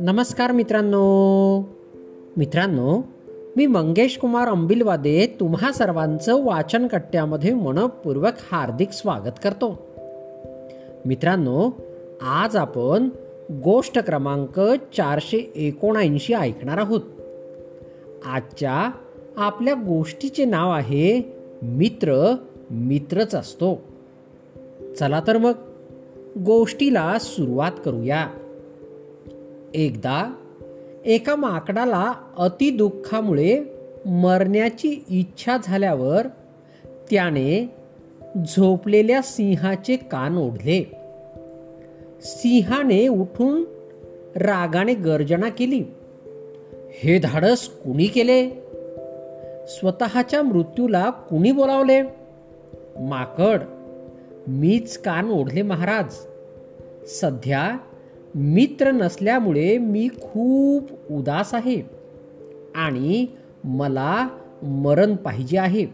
[0.00, 1.60] नमस्कार मित्रांनो.
[2.36, 3.02] मित्रांनो
[3.56, 9.86] मी मंगेश कुमार अंबिलवादे तुम्हा सर्वांचं वाचन कट्ट्यामध्ये मनपूर्वक हार्दिक स्वागत करतो.
[11.06, 11.70] मित्रांनो
[12.22, 13.08] आज आपण
[13.50, 14.60] गोष्ट क्रमांक
[14.96, 17.00] चारशे एकोणऐंशी ऐकणार आहोत.
[18.26, 18.90] आजच्या
[19.36, 21.32] आपल्या गोष्टीचे नाव आहे
[21.62, 22.36] मित्र
[22.70, 23.93] मित्रच असतो.
[24.98, 25.52] चला तर मग
[26.44, 28.28] गोष्टीला सुरुवात करूया.
[29.74, 30.34] एकदा
[31.04, 33.60] एका माकडाला अतिदुःखामुळे
[34.06, 36.26] मरण्याची इच्छा झाल्यावर
[37.10, 37.70] त्याने
[38.36, 40.90] झोपलेल्या सिंहाचे कान ओढले.
[42.22, 43.64] सिंहाने उठून
[44.36, 45.84] रागाने गर्जना केली.
[46.90, 48.50] हे धाडस कुणी केले?
[49.68, 52.02] स्वतःच्या मृत्यूला कुणी बोलावले?
[53.00, 53.60] माकड
[54.48, 56.14] मीच कान ओढले महाराज.
[57.06, 57.78] सध्या
[58.34, 61.82] मित्र नसल्यामुळे मी खूप उदास आहे
[62.74, 63.26] आणि
[63.64, 64.28] मला
[64.62, 65.86] मरण पाहिजे आहे.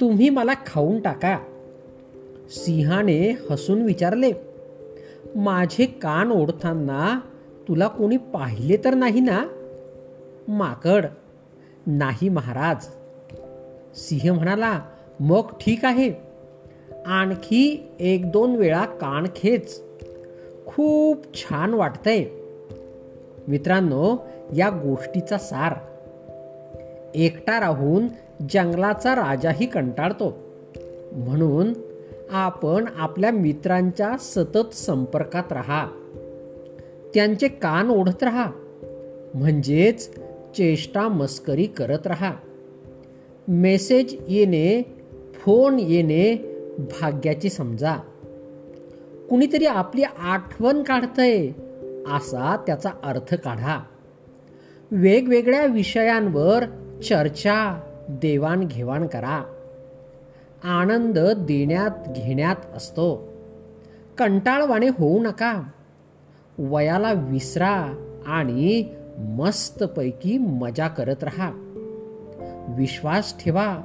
[0.00, 1.38] तुम्ही मला खाऊन टाका.
[2.50, 4.32] सिंहाने हसून विचारले
[5.34, 7.20] माझे कान ओढताना
[7.68, 9.46] तुला कोणी पाहिले तर नाही ना?
[10.48, 11.06] माकड.
[11.86, 12.86] नाही महाराज.
[13.94, 14.80] सिंह म्हणाला
[15.20, 16.33] मग ठीक आहे.
[17.06, 19.82] आणखी एक दोन वेळा कान खेच.
[20.66, 22.24] खूप छान वाटतंय.
[23.48, 24.16] मित्रांनो
[24.56, 25.72] या गोष्टीचा सार.
[27.14, 28.06] एकटा राहून
[28.50, 30.38] जंगलाचा राजाही कंटाळतो.
[31.12, 31.72] म्हणून
[32.30, 35.88] आपण आपल्या मित्रांच्या सतत संपर्कात राहा.
[37.14, 38.50] त्यांचे कान ओढत राहा.
[39.34, 40.14] म्हणजेच
[40.56, 42.32] चेष्टा मस्करी करत राहा.
[43.48, 44.82] मेसेज येणे
[45.34, 47.96] फोन येणे भाग्याची समजा.
[49.30, 51.48] कुणीतरी आपली आठवण काढतंय
[52.12, 53.82] असा त्याचा अर्थ काढा.
[54.90, 56.64] वेगवेगळ्या विषयांवर
[57.08, 59.44] चर्चा देवाणघेवाण करा.
[60.64, 63.32] आनंद देण्यात घेण्यात असतो.
[64.18, 65.62] कंटाळवाणे होऊ नका.
[66.58, 67.94] वयाला विसरा
[68.26, 71.52] आणि मस्तपैकी मजा करत राहा.
[72.78, 73.78] विश्वास ठेवा.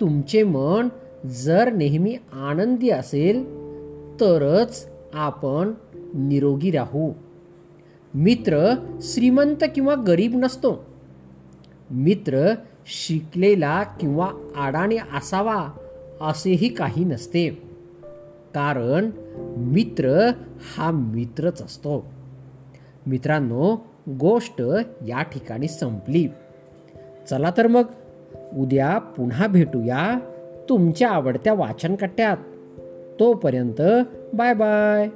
[0.00, 0.88] तुमचे मन
[1.26, 3.44] जर नेहमी आनंदी असेल
[4.14, 5.72] तरच आपण
[6.14, 7.12] निरोगी राहू.
[8.14, 10.84] मित्र श्रीमंत किंवा गरीब नसतो.
[11.90, 12.54] मित्र
[12.86, 15.68] शिकलेला किंवा अडाणी असावा
[16.20, 17.50] असेही काही नसते.
[18.54, 19.10] कारण
[19.56, 20.30] मित्र
[20.76, 22.04] हा मित्रच असतो.
[23.06, 23.76] मित्रांनो
[24.08, 24.62] गोष्ट
[25.08, 26.28] या ठिकाणी संपली.
[27.30, 27.84] चला तर मग
[28.56, 30.18] उद्या पुन्हा भेटूया.
[30.70, 32.36] तुमच्या आवडत्या वाचनकट्ट्यात.
[33.20, 33.82] तोपर्यंत
[34.32, 35.08] बाय बाय.